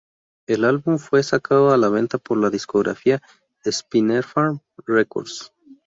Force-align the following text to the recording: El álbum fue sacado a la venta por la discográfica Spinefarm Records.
El 0.47 0.65
álbum 0.65 0.97
fue 0.97 1.21
sacado 1.21 1.69
a 1.71 1.77
la 1.77 1.87
venta 1.87 2.17
por 2.17 2.35
la 2.39 2.49
discográfica 2.49 3.21
Spinefarm 3.63 4.59
Records. 4.87 5.53